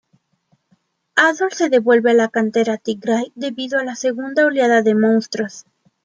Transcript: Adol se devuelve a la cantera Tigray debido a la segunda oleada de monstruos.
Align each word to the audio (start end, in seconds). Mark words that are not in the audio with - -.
Adol 1.15 1.51
se 1.51 1.69
devuelve 1.69 2.09
a 2.09 2.13
la 2.15 2.27
cantera 2.29 2.79
Tigray 2.79 3.31
debido 3.35 3.77
a 3.77 3.83
la 3.83 3.93
segunda 3.93 4.47
oleada 4.47 4.81
de 4.81 4.95
monstruos. 4.95 5.65